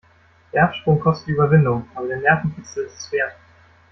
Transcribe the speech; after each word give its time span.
Der 0.51 0.63
Absprung 0.63 0.99
kostet 0.99 1.27
Überwindung, 1.27 1.87
aber 1.93 2.07
der 2.07 2.17
Nervenkitzel 2.17 2.85
ist 2.85 2.97
es 2.97 3.11
wert. 3.11 3.33